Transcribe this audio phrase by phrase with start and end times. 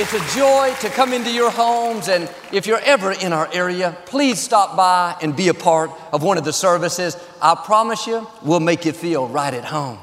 [0.00, 2.06] It's a joy to come into your homes.
[2.06, 6.22] And if you're ever in our area, please stop by and be a part of
[6.22, 7.16] one of the services.
[7.42, 9.98] I promise you, we'll make you feel right at home.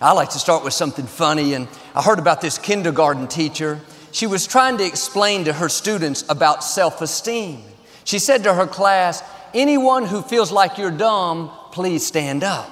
[0.00, 1.54] I like to start with something funny.
[1.54, 3.80] And I heard about this kindergarten teacher.
[4.12, 7.64] She was trying to explain to her students about self esteem.
[8.04, 12.70] She said to her class, Anyone who feels like you're dumb, please stand up.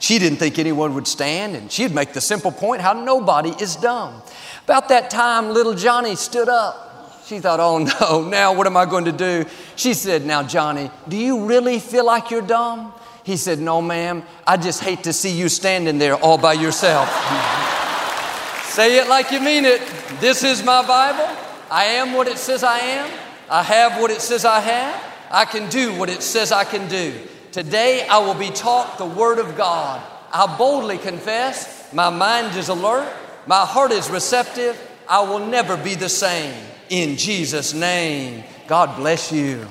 [0.00, 3.76] She didn't think anyone would stand, and she'd make the simple point how nobody is
[3.76, 4.22] dumb.
[4.64, 7.22] About that time, little Johnny stood up.
[7.26, 9.44] She thought, oh no, now what am I going to do?
[9.76, 12.92] She said, Now, Johnny, do you really feel like you're dumb?
[13.24, 17.08] He said, No, ma'am, I just hate to see you standing there all by yourself.
[18.64, 19.80] Say it like you mean it.
[20.18, 21.28] This is my Bible.
[21.70, 23.10] I am what it says I am.
[23.50, 25.02] I have what it says I have.
[25.30, 27.12] I can do what it says I can do.
[27.52, 30.00] Today I will be taught the Word of God.
[30.32, 33.12] I boldly confess, my mind is alert,
[33.48, 34.80] my heart is receptive.
[35.08, 36.54] I will never be the same.
[36.88, 39.66] In Jesus' name, God bless you.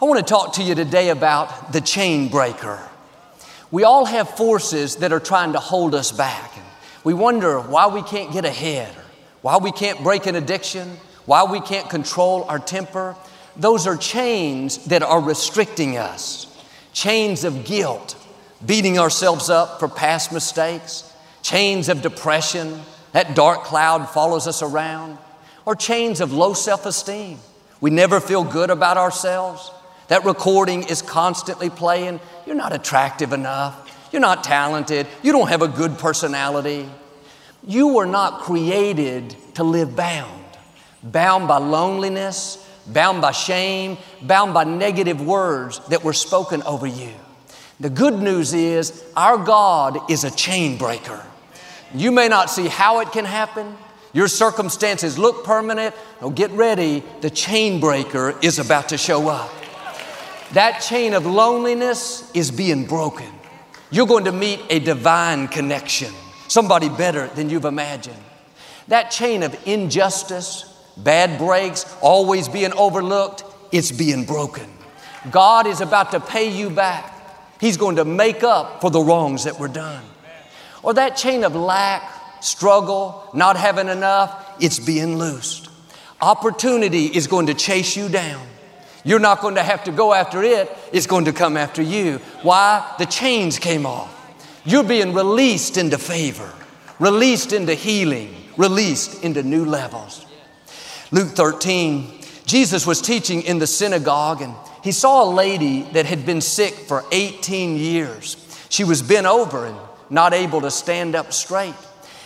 [0.00, 2.80] I want to talk to you today about the chain breaker.
[3.70, 6.50] We all have forces that are trying to hold us back.
[7.04, 8.88] We wonder why we can't get ahead,
[9.42, 13.14] why we can't break an addiction, why we can't control our temper.
[13.54, 16.55] Those are chains that are restricting us.
[16.96, 18.16] Chains of guilt,
[18.64, 22.80] beating ourselves up for past mistakes, chains of depression,
[23.12, 25.18] that dark cloud follows us around,
[25.66, 27.38] or chains of low self esteem.
[27.82, 29.70] We never feel good about ourselves.
[30.08, 32.18] That recording is constantly playing.
[32.46, 34.08] You're not attractive enough.
[34.10, 35.06] You're not talented.
[35.22, 36.88] You don't have a good personality.
[37.62, 40.46] You were not created to live bound,
[41.02, 47.12] bound by loneliness, bound by shame, bound by negative words that were spoken over you.
[47.78, 51.22] The good news is our God is a chain breaker.
[51.94, 53.76] You may not see how it can happen.
[54.12, 55.94] Your circumstances look permanent.
[56.22, 57.02] Oh, get ready.
[57.20, 59.52] The chain breaker is about to show up.
[60.52, 63.26] That chain of loneliness is being broken.
[63.90, 66.12] You're going to meet a divine connection,
[66.48, 68.16] somebody better than you've imagined.
[68.88, 74.68] That chain of injustice, bad breaks, always being overlooked, it's being broken.
[75.30, 77.12] God is about to pay you back.
[77.60, 80.04] He's going to make up for the wrongs that were done.
[80.82, 85.68] Or that chain of lack, struggle, not having enough, it's being loosed.
[86.20, 88.46] Opportunity is going to chase you down.
[89.04, 92.18] You're not going to have to go after it, it's going to come after you.
[92.42, 92.94] Why?
[92.98, 94.12] The chains came off.
[94.64, 96.52] You're being released into favor,
[96.98, 100.25] released into healing, released into new levels.
[101.12, 106.26] Luke 13, Jesus was teaching in the synagogue and he saw a lady that had
[106.26, 108.36] been sick for 18 years.
[108.68, 109.76] She was bent over and
[110.10, 111.74] not able to stand up straight.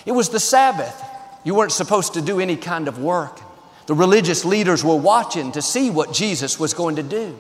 [0.07, 1.03] It was the Sabbath.
[1.45, 3.41] You weren't supposed to do any kind of work.
[3.87, 7.37] The religious leaders were watching to see what Jesus was going to do.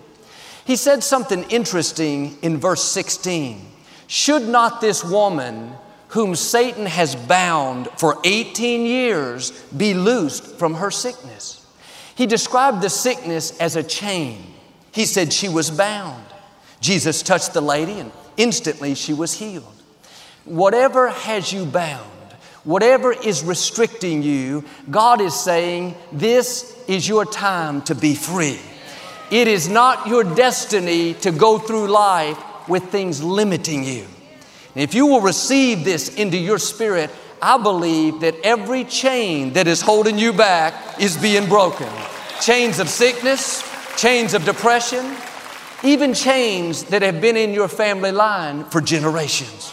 [0.64, 3.66] He said something interesting in verse 16.
[4.06, 5.72] Should not this woman,
[6.10, 11.66] whom Satan has bound for 18 years, be loosed from her sickness?
[12.15, 14.44] He described the sickness as a chain.
[14.93, 16.25] He said she was bound.
[16.81, 19.72] Jesus touched the lady and instantly she was healed.
[20.44, 22.10] Whatever has you bound,
[22.65, 28.59] whatever is restricting you, God is saying, This is your time to be free.
[29.31, 32.38] It is not your destiny to go through life
[32.69, 34.06] with things limiting you.
[34.75, 37.10] And if you will receive this into your spirit,
[37.42, 41.88] I believe that every chain that is holding you back is being broken.
[42.41, 43.64] Chains of sickness,
[43.97, 45.16] chains of depression,
[45.83, 49.72] even chains that have been in your family line for generations.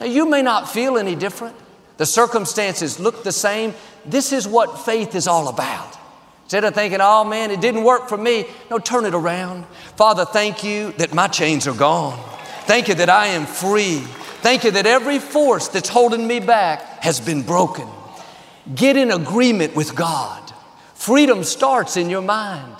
[0.00, 1.56] Now, you may not feel any different.
[1.98, 3.74] The circumstances look the same.
[4.06, 5.96] This is what faith is all about.
[6.44, 9.66] Instead of thinking, oh man, it didn't work for me, no, turn it around.
[9.96, 12.18] Father, thank you that my chains are gone.
[12.68, 14.00] Thank you that I am free.
[14.42, 17.88] Thank you that every force that's holding me back has been broken.
[18.74, 20.52] Get in agreement with God.
[20.92, 22.76] Freedom starts in your mind.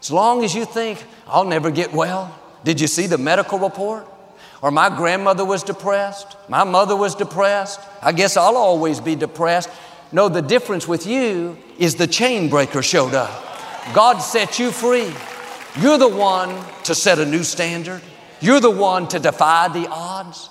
[0.00, 2.32] As long as you think, I'll never get well.
[2.62, 4.06] Did you see the medical report?
[4.62, 9.68] Or my grandmother was depressed, my mother was depressed, I guess I'll always be depressed.
[10.12, 13.32] No, the difference with you is the chain breaker showed up.
[13.94, 15.12] God set you free.
[15.80, 18.00] You're the one to set a new standard.
[18.44, 20.50] You're the one to defy the odds.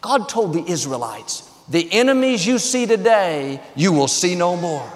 [0.00, 4.90] God told the Israelites, the enemies you see today, you will see no more.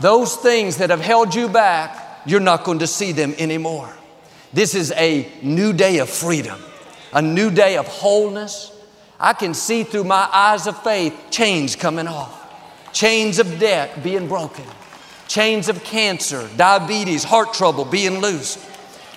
[0.00, 3.94] Those things that have held you back, you're not going to see them anymore.
[4.52, 6.58] This is a new day of freedom,
[7.12, 8.72] a new day of wholeness.
[9.20, 14.26] I can see through my eyes of faith chains coming off, chains of debt being
[14.26, 14.64] broken,
[15.28, 18.58] chains of cancer, diabetes, heart trouble being loosed,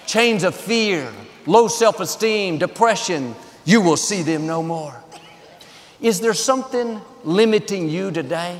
[0.05, 1.11] chains of fear,
[1.45, 3.35] low self esteem, depression.
[3.65, 5.01] You will see them no more.
[6.01, 8.59] Is there something limiting you today?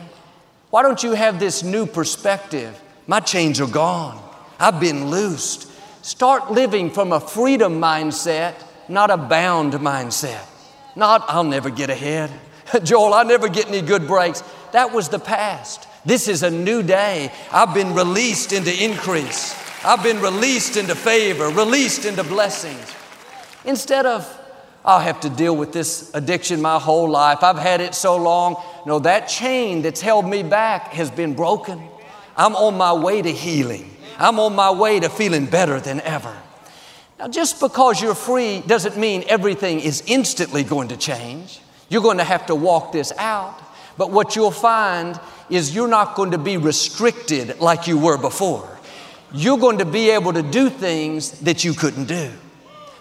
[0.69, 2.81] Why don't you have this new perspective?
[3.05, 4.21] My chains are gone.
[4.59, 5.69] I've been loosed.
[6.03, 8.55] Start living from a freedom mindset,
[8.87, 10.45] not a bound mindset.
[10.95, 12.31] Not, I'll never get ahead.
[12.83, 14.41] Joel, I never get any good breaks.
[14.71, 15.87] That was the past.
[16.05, 17.31] This is a new day.
[17.51, 19.53] I've been released into increase.
[19.85, 22.93] I've been released into favor, released into blessings.
[23.65, 24.39] Instead of
[24.85, 27.41] I'll have to deal with this addiction my whole life.
[27.41, 28.61] I've had it so long.
[28.85, 31.81] No, that chain that's held me back has been broken.
[32.35, 33.89] I'm on my way to healing.
[34.17, 36.35] I'm on my way to feeling better than ever.
[37.17, 41.59] Now, just because you're free doesn't mean everything is instantly going to change.
[41.87, 43.57] You're going to have to walk this out.
[43.97, 45.19] But what you'll find
[45.49, 48.72] is you're not going to be restricted like you were before.
[49.33, 52.31] You're going to be able to do things that you couldn't do.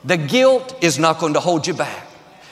[0.05, 2.07] The guilt is not going to hold you back.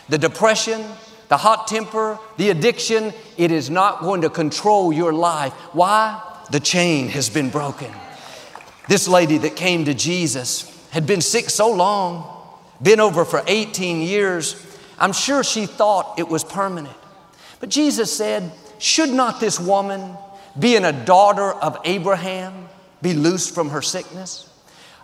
[0.08, 0.84] The depression,
[1.28, 5.52] the hot temper, the addiction, it is not going to control your life.
[5.72, 6.22] Why?
[6.50, 7.90] The chain has been broken.
[8.88, 14.02] This lady that came to Jesus had been sick so long, been over for 18
[14.02, 14.66] years.
[14.98, 16.96] I'm sure she thought it was permanent.
[17.60, 20.16] But Jesus said, Should not this woman,
[20.58, 22.68] being a daughter of Abraham,
[23.02, 24.48] be loosed from her sickness?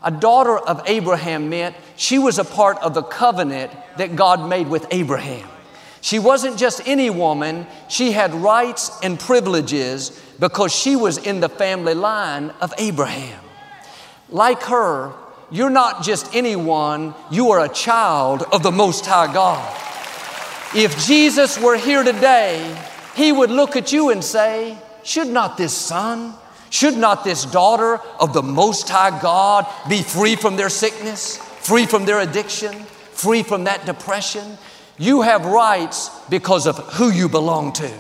[0.03, 4.69] A daughter of Abraham meant she was a part of the covenant that God made
[4.69, 5.49] with Abraham.
[6.01, 11.49] She wasn't just any woman, she had rights and privileges because she was in the
[11.49, 13.43] family line of Abraham.
[14.29, 15.13] Like her,
[15.51, 19.83] you're not just anyone, you are a child of the Most High God.
[20.75, 22.77] If Jesus were here today,
[23.15, 26.35] He would look at you and say, Should not this son,
[26.71, 31.87] should not this daughter of the Most High God be free from their sickness, free
[31.87, 32.73] from their addiction,
[33.13, 34.59] free from that depression?
[34.99, 37.93] You have rights because of who you belong to.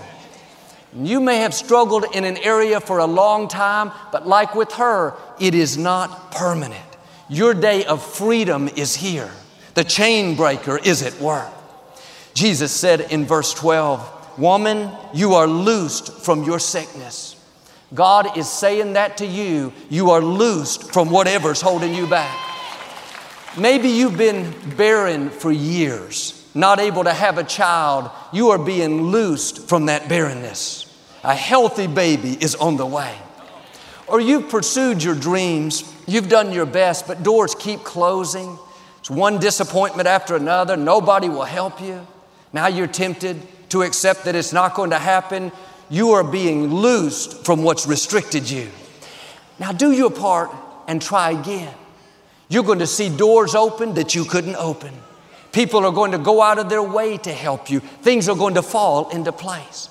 [0.98, 5.14] You may have struggled in an area for a long time, but like with her,
[5.38, 6.82] it is not permanent.
[7.28, 9.30] Your day of freedom is here.
[9.74, 11.52] The chain breaker is at work.
[12.32, 17.35] Jesus said in verse 12, Woman, you are loosed from your sickness.
[17.94, 19.72] God is saying that to you.
[19.88, 22.36] You are loosed from whatever's holding you back.
[23.56, 28.10] Maybe you've been barren for years, not able to have a child.
[28.32, 30.92] You are being loosed from that barrenness.
[31.22, 33.16] A healthy baby is on the way.
[34.06, 38.58] Or you've pursued your dreams, you've done your best, but doors keep closing.
[38.98, 40.76] It's one disappointment after another.
[40.76, 42.06] Nobody will help you.
[42.52, 43.40] Now you're tempted
[43.70, 45.50] to accept that it's not going to happen
[45.88, 48.68] you are being loosed from what's restricted you.
[49.58, 50.50] Now do your part
[50.88, 51.72] and try again.
[52.48, 54.92] You're going to see doors open that you couldn't open.
[55.52, 57.80] People are going to go out of their way to help you.
[57.80, 59.88] Things are going to fall into place.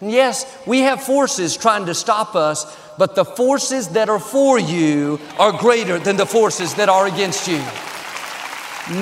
[0.00, 4.58] And yes, we have forces trying to stop us, but the forces that are for
[4.58, 7.62] you are greater than the forces that are against you.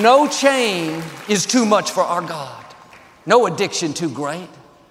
[0.01, 2.65] No chain is too much for our God,
[3.25, 4.47] no addiction too great.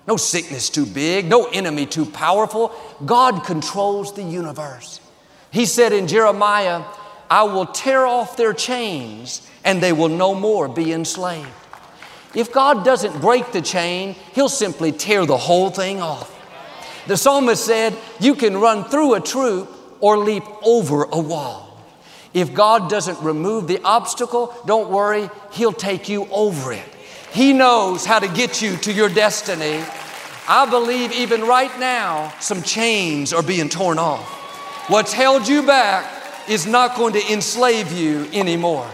[0.06, 2.74] No sickness too big, no enemy too powerful.
[3.04, 5.00] God controls the universe.
[5.50, 6.82] He said in Jeremiah,
[7.30, 11.48] I will tear off their chains and they will no more be enslaved.
[12.34, 16.30] If God doesn't break the chain, He'll simply tear the whole thing off.
[17.06, 21.68] The psalmist said, You can run through a troop or leap over a wall.
[22.32, 26.91] If God doesn't remove the obstacle, don't worry, He'll take you over it.
[27.32, 29.82] He knows how to get you to your destiny.
[30.46, 34.28] I believe even right now, some chains are being torn off.
[34.90, 38.90] What's held you back is not going to enslave you anymore.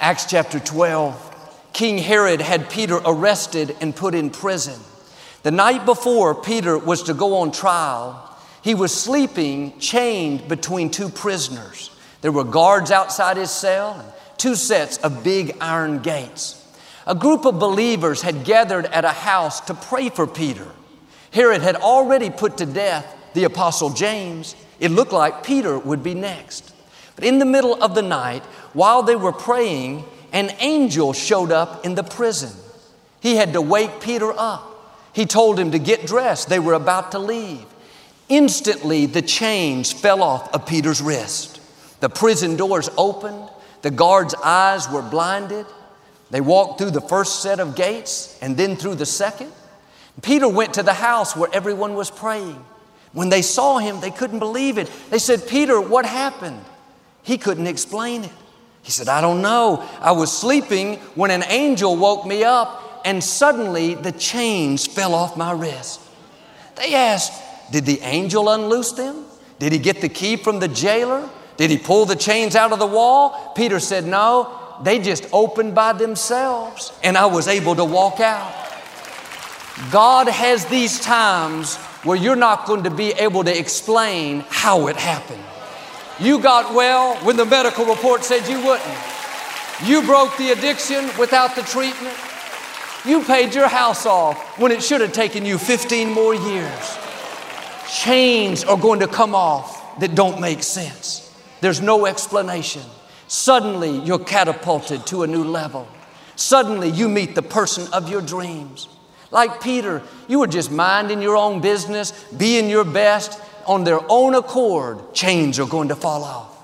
[0.00, 4.78] Acts chapter 12, King Herod had Peter arrested and put in prison.
[5.42, 11.08] The night before Peter was to go on trial, he was sleeping chained between two
[11.08, 11.90] prisoners.
[12.20, 16.59] There were guards outside his cell and two sets of big iron gates.
[17.10, 20.68] A group of believers had gathered at a house to pray for Peter.
[21.32, 24.54] Herod had already put to death the apostle James.
[24.78, 26.72] It looked like Peter would be next.
[27.16, 31.84] But in the middle of the night, while they were praying, an angel showed up
[31.84, 32.52] in the prison.
[33.18, 35.02] He had to wake Peter up.
[35.12, 36.48] He told him to get dressed.
[36.48, 37.66] They were about to leave.
[38.28, 41.60] Instantly, the chains fell off of Peter's wrist.
[41.98, 43.50] The prison doors opened.
[43.82, 45.66] The guard's eyes were blinded.
[46.30, 49.52] They walked through the first set of gates and then through the second.
[50.22, 52.64] Peter went to the house where everyone was praying.
[53.12, 54.90] When they saw him, they couldn't believe it.
[55.10, 56.64] They said, Peter, what happened?
[57.22, 58.32] He couldn't explain it.
[58.82, 59.86] He said, I don't know.
[60.00, 65.36] I was sleeping when an angel woke me up, and suddenly the chains fell off
[65.36, 66.00] my wrist.
[66.76, 67.32] They asked,
[67.72, 69.26] Did the angel unloose them?
[69.58, 71.28] Did he get the key from the jailer?
[71.56, 73.52] Did he pull the chains out of the wall?
[73.54, 78.54] Peter said, No, they just opened by themselves, and I was able to walk out.
[79.90, 84.96] God has these times where you're not going to be able to explain how it
[84.96, 85.42] happened.
[86.18, 88.98] You got well when the medical report said you wouldn't.
[89.84, 92.16] You broke the addiction without the treatment.
[93.06, 96.98] You paid your house off when it should have taken you 15 more years.
[97.88, 101.34] Chains are going to come off that don't make sense.
[101.62, 102.82] There's no explanation.
[103.30, 105.86] Suddenly, you're catapulted to a new level.
[106.34, 108.88] Suddenly, you meet the person of your dreams.
[109.30, 113.40] Like Peter, you were just minding your own business, being your best.
[113.66, 116.58] On their own accord, chains are going to fall off.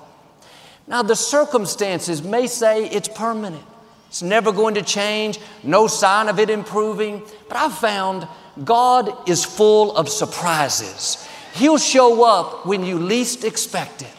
[0.87, 3.63] Now, the circumstances may say it's permanent.
[4.09, 7.23] It's never going to change, no sign of it improving.
[7.47, 8.27] But I've found
[8.65, 11.25] God is full of surprises.
[11.53, 14.16] He'll show up when you least expect it.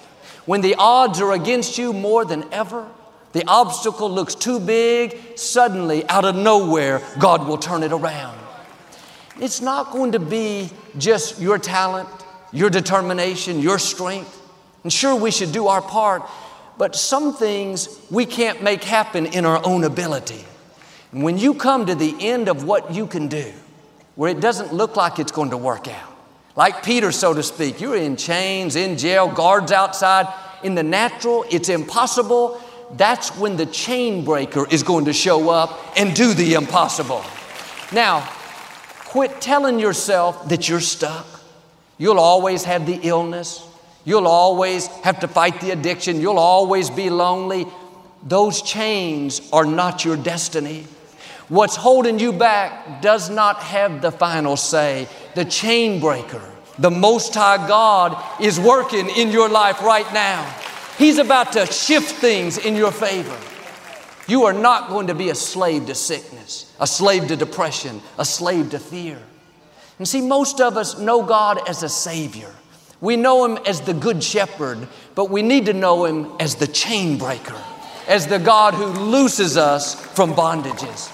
[0.48, 2.88] When the odds are against you more than ever,
[3.32, 8.38] the obstacle looks too big, suddenly, out of nowhere, God will turn it around.
[9.38, 12.08] It's not going to be just your talent,
[12.50, 14.40] your determination, your strength.
[14.84, 16.22] And sure, we should do our part,
[16.78, 20.46] but some things we can't make happen in our own ability.
[21.12, 23.52] And when you come to the end of what you can do,
[24.14, 26.17] where it doesn't look like it's going to work out,
[26.58, 30.26] like Peter, so to speak, you're in chains, in jail, guards outside.
[30.62, 32.60] In the natural, it's impossible
[32.96, 37.22] that's when the chain breaker is going to show up and do the impossible.
[37.92, 38.28] Now,
[39.06, 41.26] quit telling yourself that you're stuck.
[41.98, 43.66] You'll always have the illness.
[44.04, 46.20] You'll always have to fight the addiction.
[46.20, 47.66] You'll always be lonely.
[48.22, 50.86] Those chains are not your destiny.
[51.48, 55.08] What's holding you back does not have the final say.
[55.34, 56.42] The chain breaker,
[56.78, 60.44] the Most High God, is working in your life right now.
[60.98, 63.38] He's about to shift things in your favor.
[64.26, 68.26] You are not going to be a slave to sickness, a slave to depression, a
[68.26, 69.18] slave to fear.
[69.98, 72.54] And see, most of us know God as a Savior.
[73.00, 76.66] We know Him as the Good Shepherd, but we need to know Him as the
[76.66, 77.56] chain breaker,
[78.06, 81.10] as the God who looses us from bondages.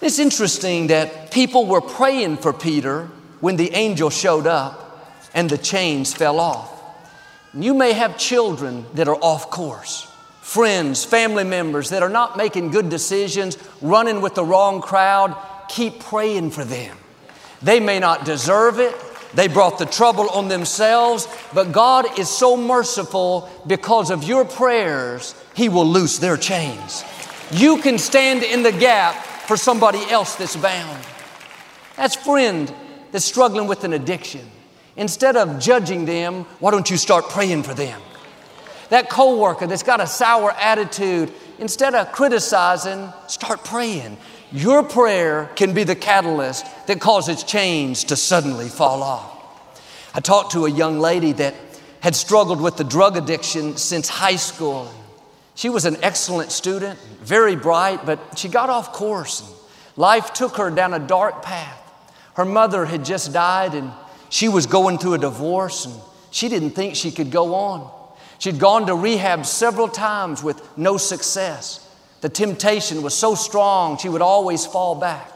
[0.00, 3.08] It's interesting that people were praying for Peter
[3.40, 4.82] when the angel showed up
[5.32, 6.72] and the chains fell off.
[7.54, 10.06] You may have children that are off course,
[10.42, 15.34] friends, family members that are not making good decisions, running with the wrong crowd.
[15.68, 16.96] Keep praying for them.
[17.62, 18.94] They may not deserve it.
[19.34, 25.34] They brought the trouble on themselves, but God is so merciful because of your prayers,
[25.54, 27.02] He will loose their chains.
[27.50, 29.14] You can stand in the gap
[29.46, 31.04] for somebody else that's bound.
[31.96, 32.72] That's friend
[33.12, 34.48] that's struggling with an addiction.
[34.96, 38.00] Instead of judging them, why don't you start praying for them?
[38.88, 44.16] That coworker that's got a sour attitude, instead of criticizing, start praying.
[44.52, 49.32] Your prayer can be the catalyst that causes chains to suddenly fall off.
[50.14, 51.54] I talked to a young lady that
[52.00, 54.90] had struggled with the drug addiction since high school.
[55.56, 59.42] She was an excellent student, very bright, but she got off course.
[59.96, 61.82] Life took her down a dark path.
[62.34, 63.90] Her mother had just died, and
[64.28, 65.94] she was going through a divorce and
[66.30, 67.90] she didn't think she could go on.
[68.38, 71.82] She'd gone to rehab several times with no success.
[72.20, 75.32] The temptation was so strong, she would always fall back.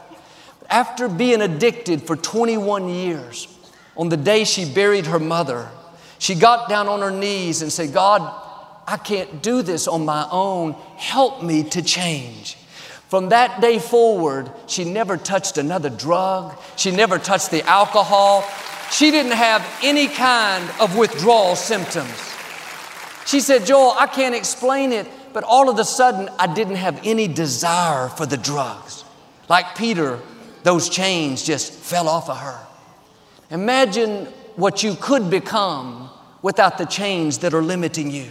[0.69, 3.47] After being addicted for 21 years,
[3.97, 5.69] on the day she buried her mother,
[6.19, 8.40] she got down on her knees and said, God,
[8.91, 10.73] I can't do this on my own.
[10.97, 12.57] Help me to change.
[13.07, 16.57] From that day forward, she never touched another drug.
[16.75, 18.43] She never touched the alcohol.
[18.91, 22.11] She didn't have any kind of withdrawal symptoms.
[23.25, 26.99] She said, Joel, I can't explain it, but all of a sudden I didn't have
[27.05, 29.05] any desire for the drugs.
[29.47, 30.19] Like Peter,
[30.63, 32.59] those chains just fell off of her.
[33.51, 34.25] Imagine
[34.57, 36.09] what you could become
[36.41, 38.27] without the chains that are limiting you.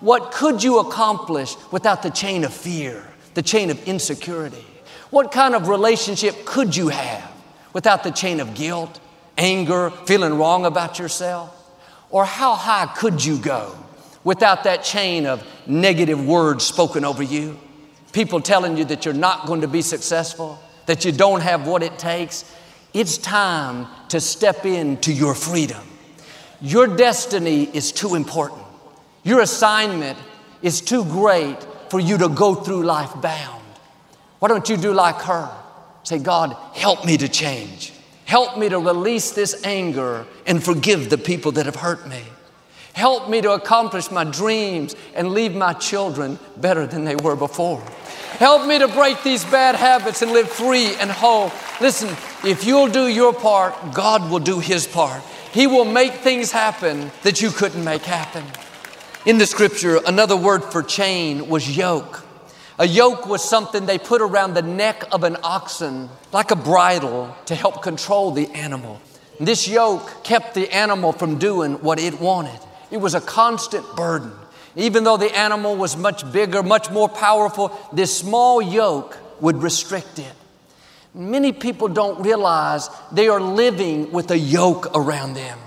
[0.00, 4.64] What could you accomplish without the chain of fear, the chain of insecurity?
[5.10, 7.30] What kind of relationship could you have
[7.72, 8.98] without the chain of guilt,
[9.36, 11.54] anger, feeling wrong about yourself?
[12.10, 13.76] Or how high could you go
[14.24, 17.58] without that chain of negative words spoken over you?
[18.12, 21.82] People telling you that you're not going to be successful, that you don't have what
[21.82, 22.44] it takes.
[22.94, 25.82] It's time to step into your freedom.
[26.60, 28.62] Your destiny is too important.
[29.22, 30.18] Your assignment
[30.62, 31.56] is too great
[31.90, 33.62] for you to go through life bound.
[34.38, 35.50] Why don't you do like her?
[36.02, 37.92] Say, God, help me to change.
[38.24, 42.22] Help me to release this anger and forgive the people that have hurt me.
[42.92, 47.82] Help me to accomplish my dreams and leave my children better than they were before.
[48.38, 51.52] Help me to break these bad habits and live free and whole.
[51.80, 52.08] Listen,
[52.44, 55.22] if you'll do your part, God will do His part.
[55.52, 58.44] He will make things happen that you couldn't make happen.
[59.26, 62.24] In the scripture, another word for chain was yoke.
[62.78, 67.36] A yoke was something they put around the neck of an oxen, like a bridle,
[67.44, 68.98] to help control the animal.
[69.38, 72.58] This yoke kept the animal from doing what it wanted.
[72.90, 74.32] It was a constant burden.
[74.74, 80.18] Even though the animal was much bigger, much more powerful, this small yoke would restrict
[80.18, 80.32] it.
[81.12, 85.58] Many people don't realize they are living with a yoke around them.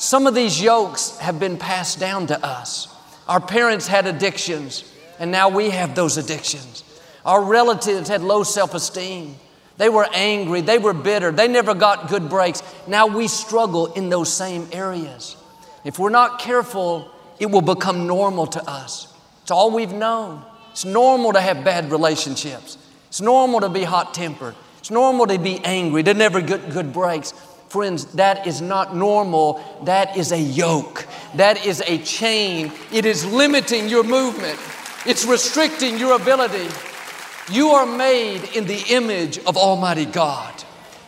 [0.00, 2.88] Some of these yokes have been passed down to us.
[3.28, 4.82] Our parents had addictions,
[5.18, 6.84] and now we have those addictions.
[7.26, 9.36] Our relatives had low self esteem.
[9.76, 12.62] They were angry, they were bitter, they never got good breaks.
[12.86, 15.36] Now we struggle in those same areas.
[15.84, 19.12] If we're not careful, it will become normal to us.
[19.42, 20.42] It's all we've known.
[20.70, 22.78] It's normal to have bad relationships.
[23.08, 24.54] It's normal to be hot tempered.
[24.78, 27.34] It's normal to be angry, to never get good breaks.
[27.70, 29.62] Friends, that is not normal.
[29.84, 31.06] That is a yoke.
[31.36, 32.72] That is a chain.
[32.92, 34.58] It is limiting your movement.
[35.06, 36.68] It's restricting your ability.
[37.48, 40.52] You are made in the image of Almighty God.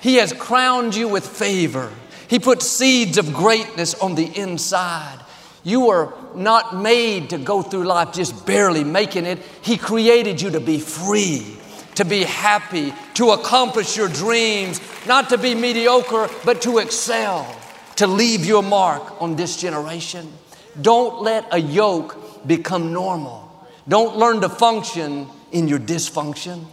[0.01, 1.90] He has crowned you with favor.
[2.29, 5.18] He put seeds of greatness on the inside.
[5.64, 9.40] You are not made to go through life just barely making it.
[9.62, 11.59] He created you to be free
[11.96, 17.61] to be happy, to accomplish your dreams, not to be mediocre, but to excel,
[17.96, 20.33] to leave your mark on this generation.
[20.81, 23.48] Don't let a yoke become normal.
[23.87, 26.64] Don't learn to function in your dysfunction.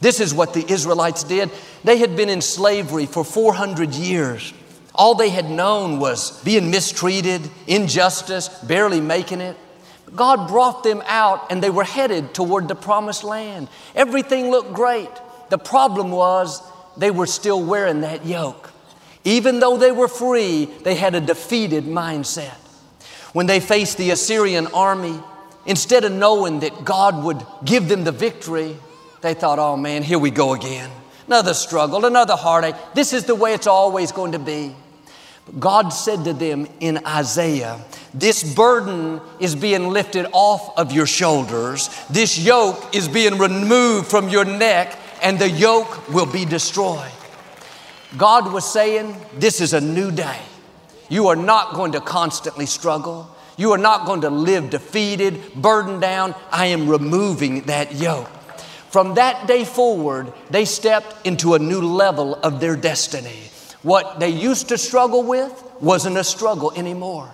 [0.00, 1.50] This is what the Israelites did.
[1.84, 4.52] They had been in slavery for 400 years.
[4.94, 9.56] All they had known was being mistreated, injustice, barely making it.
[10.14, 13.68] God brought them out and they were headed toward the promised land.
[13.94, 15.10] Everything looked great.
[15.50, 16.62] The problem was
[16.96, 18.72] they were still wearing that yoke.
[19.24, 22.56] Even though they were free, they had a defeated mindset.
[23.32, 25.18] When they faced the Assyrian army,
[25.66, 28.76] instead of knowing that God would give them the victory,
[29.22, 30.90] they thought, oh man, here we go again.
[31.26, 32.74] Another struggle, another heartache.
[32.94, 34.76] This is the way it's always going to be.
[35.46, 41.06] But God said to them in Isaiah, This burden is being lifted off of your
[41.06, 47.10] shoulders, this yoke is being removed from your neck, and the yoke will be destroyed.
[48.16, 50.38] God was saying, This is a new day.
[51.08, 53.34] You are not going to constantly struggle.
[53.56, 56.34] You are not going to live defeated, burdened down.
[56.52, 58.28] I am removing that yoke.
[58.90, 63.38] From that day forward, they stepped into a new level of their destiny.
[63.82, 67.30] What they used to struggle with wasn't a struggle anymore.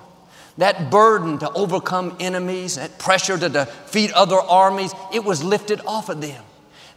[0.58, 6.08] That burden to overcome enemies, that pressure to defeat other armies, it was lifted off
[6.08, 6.42] of them.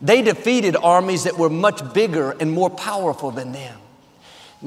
[0.03, 3.79] They defeated armies that were much bigger and more powerful than them.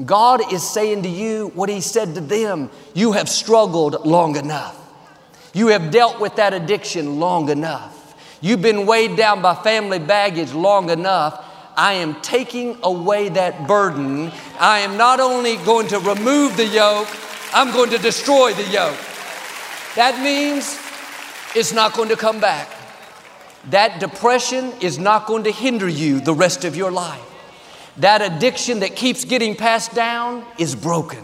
[0.03, 4.75] God is saying to you what He said to them You have struggled long enough.
[5.53, 7.93] You have dealt with that addiction long enough.
[8.41, 11.43] You've been weighed down by family baggage long enough.
[11.75, 14.31] I am taking away that burden.
[14.59, 17.07] I am not only going to remove the yoke,
[17.53, 18.97] I'm going to destroy the yoke.
[19.95, 20.79] That means
[21.55, 22.76] it's not going to come back.
[23.65, 27.21] That depression is not going to hinder you the rest of your life.
[27.97, 31.23] That addiction that keeps getting passed down is broken.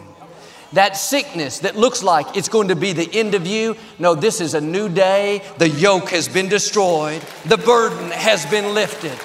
[0.73, 4.41] That sickness that looks like it's going to be the end of you, no, this
[4.41, 5.43] is a new day.
[5.59, 9.17] The yoke has been destroyed, the burden has been lifted.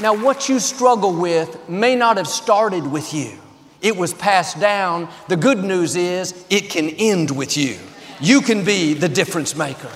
[0.00, 3.38] Now, what you struggle with may not have started with you.
[3.82, 5.08] It was passed down.
[5.28, 7.76] The good news is it can end with you.
[8.20, 9.90] You can be the difference maker.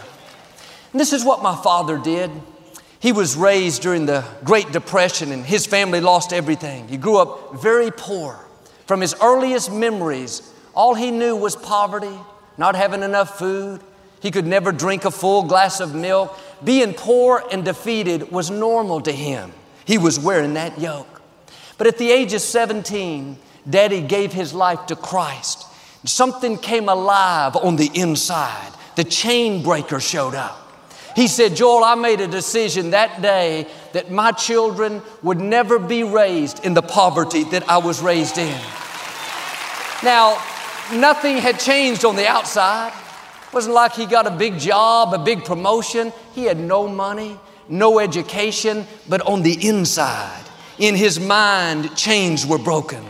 [0.92, 2.31] And this is what my father did.
[3.01, 6.88] He was raised during the Great Depression and his family lost everything.
[6.88, 8.38] He grew up very poor.
[8.87, 12.18] From his earliest memories, all he knew was poverty,
[12.57, 13.81] not having enough food.
[14.20, 16.37] He could never drink a full glass of milk.
[16.64, 19.53] Being poor and defeated was normal to him.
[19.85, 21.20] He was wearing that yoke.
[21.79, 25.66] But at the age of 17, Daddy gave his life to Christ.
[26.05, 28.72] Something came alive on the inside.
[28.96, 30.65] The chain breaker showed up.
[31.16, 36.05] He said, Joel, I made a decision that day that my children would never be
[36.05, 38.61] raised in the poverty that I was raised in.
[40.05, 40.37] Now,
[40.92, 42.92] nothing had changed on the outside.
[43.46, 46.12] It wasn't like he got a big job, a big promotion.
[46.35, 50.44] He had no money, no education, but on the inside,
[50.79, 53.02] in his mind, chains were broken.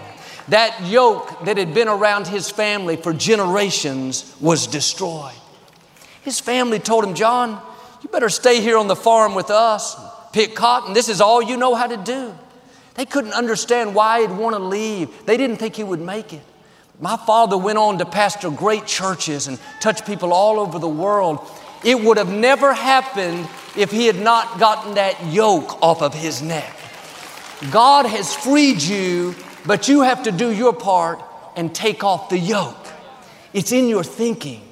[0.46, 5.34] That yoke that had been around his family for generations was destroyed.
[6.22, 7.60] His family told him, John,
[8.02, 9.96] you better stay here on the farm with us,
[10.32, 10.94] pick cotton.
[10.94, 12.34] This is all you know how to do.
[12.94, 15.26] They couldn't understand why he'd want to leave.
[15.26, 16.42] They didn't think he would make it.
[16.98, 21.46] My father went on to pastor great churches and touch people all over the world.
[21.84, 26.40] It would have never happened if he had not gotten that yoke off of his
[26.40, 26.74] neck.
[27.70, 29.34] God has freed you,
[29.66, 31.20] but you have to do your part
[31.54, 32.86] and take off the yoke.
[33.52, 34.62] It's in your thinking.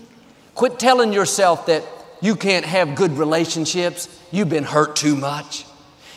[0.54, 1.84] Quit telling yourself that
[2.24, 5.66] you can't have good relationships, you've been hurt too much.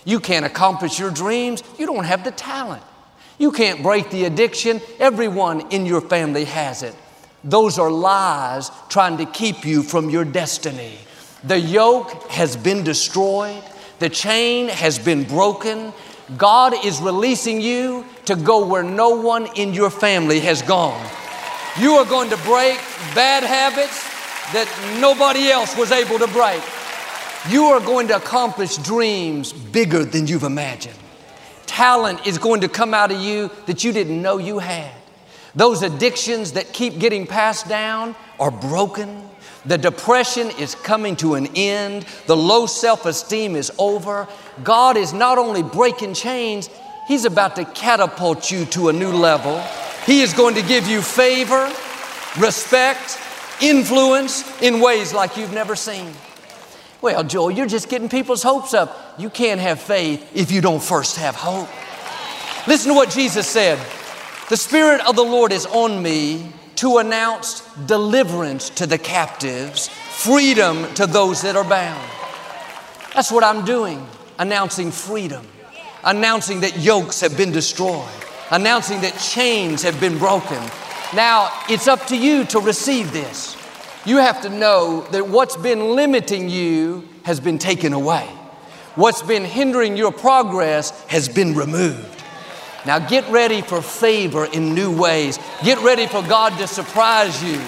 [0.06, 2.82] You can't accomplish your dreams, you don't have the talent.
[3.38, 4.80] You can't break the addiction.
[5.00, 6.96] Everyone in your family has it.
[7.44, 10.98] Those are lies trying to keep you from your destiny.
[11.44, 13.62] The yoke has been destroyed,
[14.00, 15.92] the chain has been broken.
[16.38, 21.06] God is releasing you to go where no one in your family has gone.
[21.78, 22.78] You are going to break
[23.14, 24.07] bad habits
[24.54, 26.62] that nobody else was able to break.
[27.50, 30.98] You are going to accomplish dreams bigger than you've imagined
[31.78, 34.92] talent is going to come out of you that you didn't know you had.
[35.54, 39.22] Those addictions that keep getting passed down are broken.
[39.66, 42.08] The depression is coming to an end.
[42.26, 44.28] The low self esteem is over.
[44.64, 46.70] God is not only breaking chains,
[47.08, 49.62] He's about to catapult you to a new level.
[50.06, 51.72] He is going to give you favor,
[52.40, 53.20] respect,
[53.62, 56.14] influence in ways like you've never seen.
[57.02, 59.16] Well, Joel, you're just getting people's hopes up.
[59.20, 61.70] You can't have faith if you don't first have hope.
[62.68, 63.80] Listen to what Jesus said
[64.50, 70.92] The Spirit of the Lord is on me to announce deliverance to the captives, freedom
[70.94, 72.12] to those that are bound.
[73.14, 74.06] That's what I'm doing,
[74.38, 75.46] announcing freedom,
[76.04, 78.08] announcing that yokes have been destroyed,
[78.52, 80.62] announcing that chains have been broken.
[81.16, 83.58] Now, it's up to you to receive this
[84.08, 88.26] you have to know that what's been limiting you has been taken away.
[88.96, 92.24] What's been hindering your progress has been removed.
[92.86, 95.38] Now get ready for favor in new ways.
[95.62, 97.60] Get ready for God to surprise you,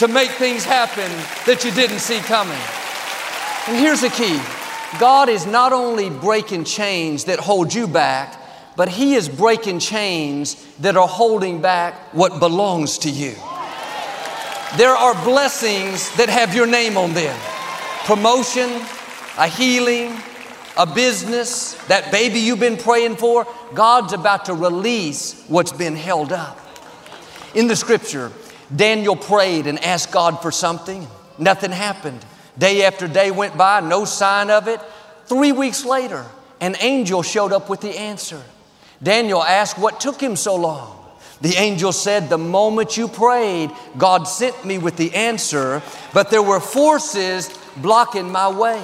[0.00, 1.08] to make things happen
[1.46, 2.58] that you didn't see coming.
[3.68, 4.40] And here's the key
[4.98, 8.36] God is not only breaking chains that hold you back,
[8.76, 13.34] but He is breaking chains that are holding back what belongs to you.
[14.76, 17.38] There are blessings that have your name on them
[18.04, 18.68] promotion,
[19.38, 20.12] a healing,
[20.76, 23.46] a business, that baby you've been praying for.
[23.72, 26.58] God's about to release what's been held up.
[27.54, 28.32] In the scripture,
[28.74, 31.06] Daniel prayed and asked God for something.
[31.38, 32.24] Nothing happened.
[32.58, 34.80] Day after day went by, no sign of it.
[35.26, 36.26] Three weeks later,
[36.60, 38.42] an angel showed up with the answer.
[39.04, 40.90] Daniel asked what took him so long.
[41.40, 45.82] The angel said, The moment you prayed, God sent me with the answer,
[46.14, 48.82] but there were forces blocking my way.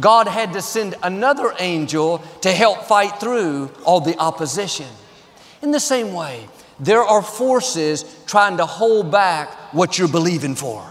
[0.00, 4.86] God had to send another angel to help fight through all the opposition.
[5.62, 6.48] In the same way,
[6.80, 10.84] there are forces trying to hold back what you're believing for.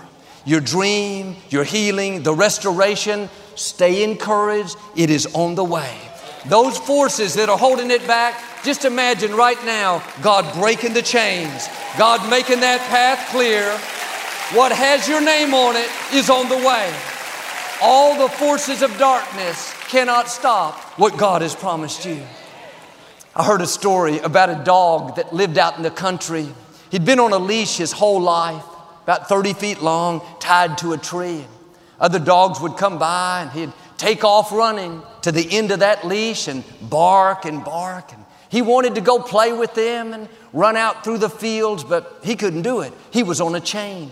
[0.46, 4.78] Your dream, your healing, the restoration, stay encouraged.
[4.96, 6.07] It is on the way.
[6.48, 11.68] Those forces that are holding it back, just imagine right now God breaking the chains,
[11.98, 13.70] God making that path clear.
[14.58, 16.94] What has your name on it is on the way.
[17.82, 22.24] All the forces of darkness cannot stop what God has promised you.
[23.36, 26.48] I heard a story about a dog that lived out in the country.
[26.92, 28.64] He'd been on a leash his whole life,
[29.04, 31.46] about 30 feet long, tied to a tree.
[32.00, 36.06] Other dogs would come by and he'd take off running to the end of that
[36.06, 38.14] leash and bark and bark.
[38.14, 42.20] And he wanted to go play with them and run out through the fields, but
[42.24, 42.94] he couldn't do it.
[43.12, 44.12] He was on a chain.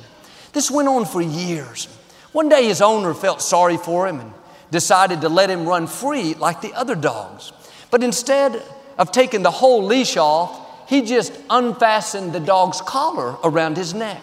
[0.54, 1.88] This went on for years.
[2.32, 4.34] One day his owner felt sorry for him and
[4.72, 7.54] decided to let him run free like the other dogs.
[7.92, 8.62] But instead
[8.98, 14.22] of taking the whole leash off, he just unfastened the dog's collar around his neck.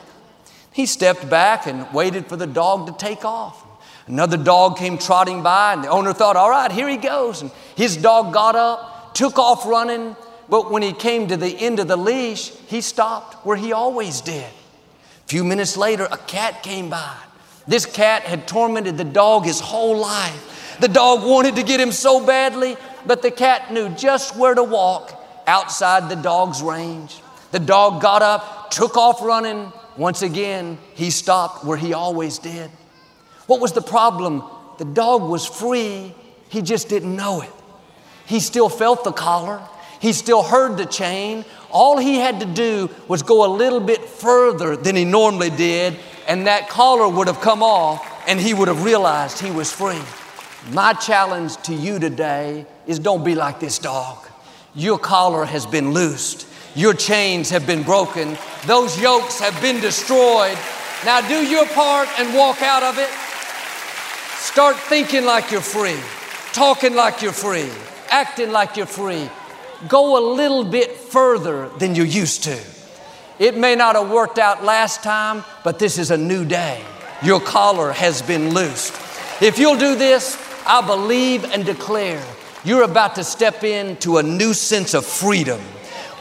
[0.73, 3.62] He stepped back and waited for the dog to take off.
[4.07, 7.43] Another dog came trotting by, and the owner thought, All right, here he goes.
[7.43, 10.17] And his dog got up, took off running,
[10.49, 14.21] but when he came to the end of the leash, he stopped where he always
[14.21, 14.45] did.
[14.45, 17.15] A few minutes later, a cat came by.
[17.67, 20.77] This cat had tormented the dog his whole life.
[20.81, 24.65] The dog wanted to get him so badly, but the cat knew just where to
[24.65, 27.21] walk outside the dog's range.
[27.53, 29.73] The dog got up, took off running.
[29.97, 32.71] Once again, he stopped where he always did.
[33.47, 34.43] What was the problem?
[34.79, 36.15] The dog was free,
[36.49, 37.51] he just didn't know it.
[38.27, 39.61] He still felt the collar,
[40.01, 41.45] he still heard the chain.
[41.71, 45.99] All he had to do was go a little bit further than he normally did,
[46.27, 50.03] and that collar would have come off, and he would have realized he was free.
[50.71, 54.19] My challenge to you today is don't be like this dog.
[54.75, 56.47] Your collar has been loosed.
[56.75, 58.39] Your chains have been broken.
[58.67, 60.57] Those yokes have been destroyed.
[61.05, 63.11] Now do your part and walk out of it.
[64.43, 65.97] Start thinking like you're free,
[66.53, 67.71] talking like you're free,
[68.11, 69.31] acting like you're free.
[69.87, 72.59] Go a little bit further than you used to.
[73.39, 76.85] It may not have worked out last time, but this is a new day.
[77.23, 78.93] Your collar has been loosed.
[79.41, 82.23] If you'll do this, I believe and declare
[82.65, 85.61] you're about to step into a new sense of freedom.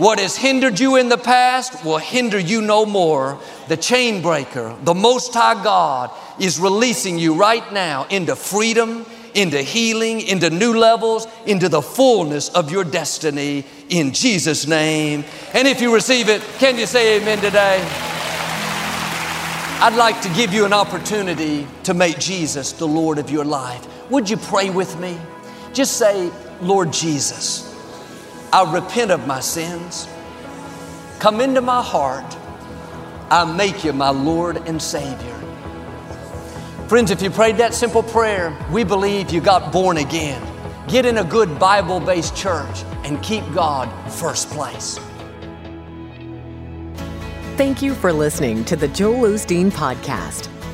[0.01, 3.39] What has hindered you in the past will hinder you no more.
[3.67, 6.09] The chain breaker, the Most High God,
[6.39, 12.49] is releasing you right now into freedom, into healing, into new levels, into the fullness
[12.49, 15.23] of your destiny in Jesus' name.
[15.53, 17.77] And if you receive it, can you say amen today?
[19.81, 23.85] I'd like to give you an opportunity to make Jesus the Lord of your life.
[24.09, 25.15] Would you pray with me?
[25.73, 27.70] Just say, Lord Jesus,
[28.53, 30.09] I repent of my sins.
[31.19, 32.37] Come into my heart.
[33.29, 35.37] I make you my Lord and Savior.
[36.89, 40.45] Friends, if you prayed that simple prayer, we believe you got born again.
[40.89, 44.99] Get in a good Bible based church and keep God first place.
[47.55, 50.49] Thank you for listening to the Joel Osteen Podcast.